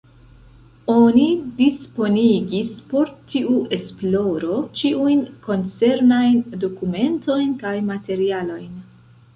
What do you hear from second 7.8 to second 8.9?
materialojn.